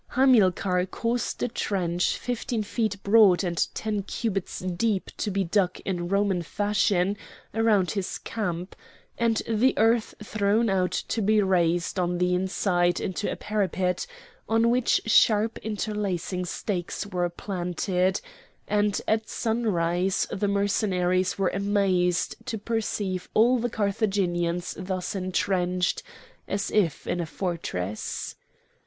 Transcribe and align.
Hamilcar 0.17 0.87
caused 0.87 1.43
a 1.43 1.47
trench 1.47 2.17
fifteen 2.17 2.63
feet 2.63 2.97
broad 3.03 3.43
and 3.43 3.67
ten 3.75 4.01
cubits 4.01 4.57
deep 4.61 5.11
to 5.17 5.29
be 5.29 5.43
dug 5.43 5.79
in 5.85 6.07
Roman 6.07 6.41
fashion 6.41 7.15
round 7.53 7.91
his 7.91 8.17
camp, 8.17 8.75
and 9.19 9.43
the 9.47 9.75
earth 9.77 10.15
thrown 10.23 10.71
out 10.71 10.91
to 11.09 11.21
be 11.21 11.39
raised 11.43 11.99
on 11.99 12.17
the 12.17 12.33
inside 12.33 12.99
into 12.99 13.31
a 13.31 13.35
parapet, 13.35 14.07
on 14.49 14.71
which 14.71 15.01
sharp 15.05 15.59
interlacing 15.59 16.45
stakes 16.45 17.05
were 17.05 17.29
planted; 17.29 18.21
and 18.67 19.01
at 19.07 19.29
sunrise 19.29 20.25
the 20.31 20.47
Mercenaries 20.47 21.37
were 21.37 21.49
amazed 21.53 22.35
to 22.47 22.57
perceive 22.57 23.29
all 23.35 23.59
the 23.59 23.69
Carthaginians 23.69 24.73
thus 24.79 25.13
entrenched 25.13 26.01
as 26.47 26.71
if 26.71 27.05
in 27.05 27.19
a 27.19 27.25
fortress. 27.27 28.33